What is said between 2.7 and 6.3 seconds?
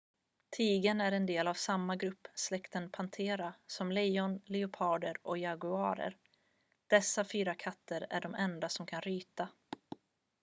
panthera som lejon leoparder och jaguarer.